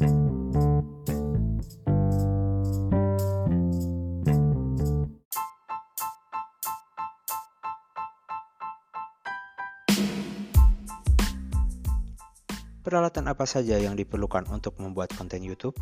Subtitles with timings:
[0.00, 0.16] Peralatan
[13.28, 15.76] apa saja yang diperlukan untuk membuat konten YouTube?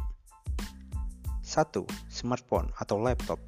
[1.47, 1.87] 1.
[2.11, 3.39] Smartphone atau laptop.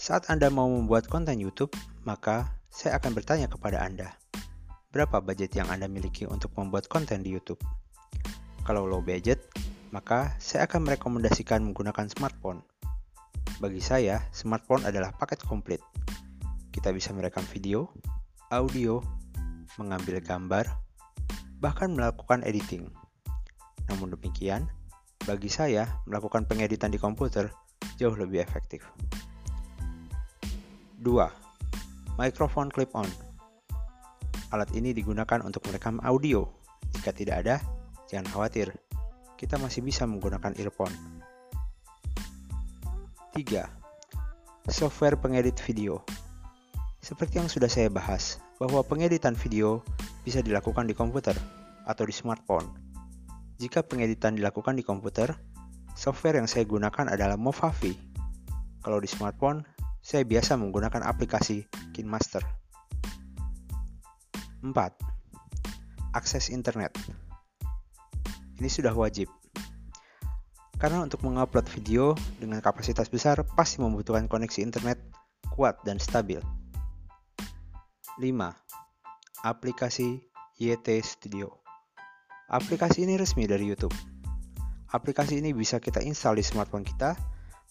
[0.00, 1.76] Saat Anda mau membuat konten YouTube,
[2.08, 4.16] maka saya akan bertanya kepada Anda,
[4.88, 7.60] berapa budget yang Anda miliki untuk membuat konten di YouTube?
[8.64, 9.40] Kalau low budget,
[9.90, 12.60] maka saya akan merekomendasikan menggunakan smartphone.
[13.58, 15.82] Bagi saya, smartphone adalah paket komplit.
[16.70, 17.90] Kita bisa merekam video,
[18.52, 19.02] audio,
[19.80, 20.68] mengambil gambar,
[21.58, 22.88] bahkan melakukan editing.
[23.90, 24.68] Namun demikian,
[25.24, 27.52] bagi saya, melakukan pengeditan di komputer
[28.00, 28.86] jauh lebih efektif.
[31.00, 32.20] 2.
[32.20, 33.08] Microphone clip-on
[34.50, 36.42] Alat ini digunakan untuk merekam audio.
[36.90, 37.56] Jika tidak ada,
[38.10, 38.74] jangan khawatir,
[39.38, 40.90] kita masih bisa menggunakan earphone.
[43.38, 43.70] 3.
[44.66, 46.02] Software pengedit video
[46.98, 49.86] Seperti yang sudah saya bahas, bahwa pengeditan video
[50.26, 51.38] bisa dilakukan di komputer
[51.86, 52.66] atau di smartphone.
[53.62, 55.32] Jika pengeditan dilakukan di komputer,
[55.94, 57.94] software yang saya gunakan adalah Movavi.
[58.82, 59.62] Kalau di smartphone,
[60.02, 62.42] saya biasa menggunakan aplikasi KineMaster.
[64.60, 64.74] 4.
[66.12, 66.92] Akses internet.
[68.60, 69.32] Ini sudah wajib.
[70.76, 75.00] Karena untuk mengupload video dengan kapasitas besar pasti membutuhkan koneksi internet
[75.56, 76.44] kuat dan stabil.
[78.20, 78.20] 5.
[79.40, 80.20] Aplikasi
[80.60, 81.56] YT Studio
[82.52, 83.96] Aplikasi ini resmi dari YouTube.
[84.92, 87.16] Aplikasi ini bisa kita install di smartphone kita.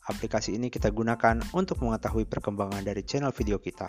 [0.10, 3.86] Aplikasi ini kita gunakan untuk mengetahui perkembangan dari channel video kita.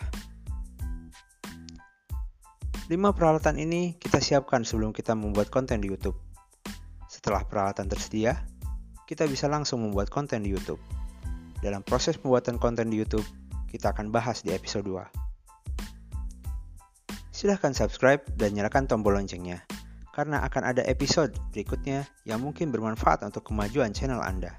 [2.93, 6.30] 5 peralatan ini kita siapkan sebelum kita membuat konten di YouTube.
[7.31, 8.43] Setelah peralatan tersedia,
[9.07, 10.83] kita bisa langsung membuat konten di YouTube.
[11.63, 13.23] Dalam proses pembuatan konten di YouTube,
[13.71, 14.99] kita akan bahas di episode 2.
[17.31, 19.63] Silahkan subscribe dan nyalakan tombol loncengnya,
[20.11, 24.59] karena akan ada episode berikutnya yang mungkin bermanfaat untuk kemajuan channel Anda.